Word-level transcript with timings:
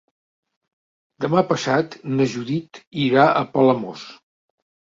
Demà 1.25 1.43
passat 1.51 1.99
na 2.15 2.27
Judit 2.33 2.81
irà 3.07 3.29
a 3.43 3.47
Palamós. 3.55 4.09